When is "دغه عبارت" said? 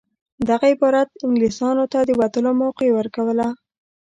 0.49-1.09